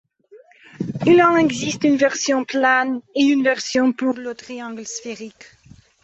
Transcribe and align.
Il 1.05 1.21
en 1.21 1.35
existe 1.37 1.83
une 1.83 1.95
version 1.95 2.43
plane 2.43 3.01
et 3.13 3.21
une 3.23 3.43
version 3.43 3.93
pour 3.93 4.15
le 4.15 4.33
triangle 4.33 4.83
sphérique. 4.87 5.45